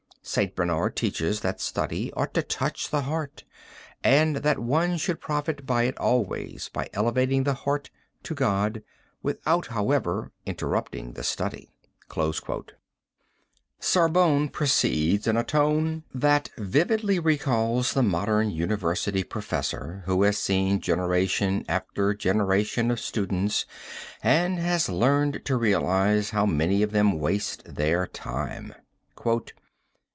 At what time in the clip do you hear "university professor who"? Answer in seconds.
18.51-20.21